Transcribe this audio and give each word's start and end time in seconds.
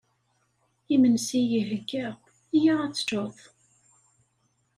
Imensi 0.93 1.39
ihegga, 1.57 2.05
iyya 2.55 2.73
ad 2.85 2.93
teččeḍ! 2.93 3.35